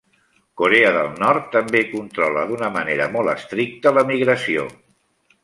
[0.59, 4.67] Corea del Nord també controla d'una manera molt estricta l'emigració.